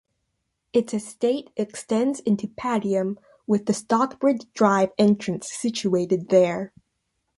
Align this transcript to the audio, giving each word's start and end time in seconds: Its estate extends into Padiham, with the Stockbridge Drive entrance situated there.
Its 0.73 0.95
estate 0.95 1.51
extends 1.55 2.21
into 2.21 2.47
Padiham, 2.47 3.19
with 3.45 3.67
the 3.67 3.73
Stockbridge 3.75 4.51
Drive 4.53 4.89
entrance 4.97 5.53
situated 5.53 6.29
there. 6.29 6.73